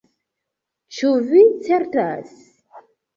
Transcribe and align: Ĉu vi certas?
Ĉu 0.99 1.11
vi 1.27 1.43
certas? 1.67 2.33